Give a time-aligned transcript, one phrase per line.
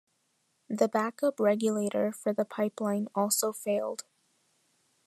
[0.67, 4.03] The backup regulator for the pipeline also failed.